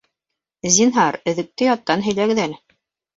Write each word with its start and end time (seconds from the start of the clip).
Зинһар, 0.77 1.17
өҙөктө 1.33 1.67
яттан 1.67 2.01
һөйләгеҙ 2.09 2.43
әле 2.47 2.59